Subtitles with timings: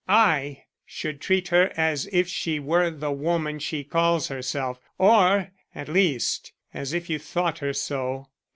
[0.09, 5.87] "I should treat her as if she were the woman she calls herself, or, at
[5.89, 8.27] least, as if you thought her so.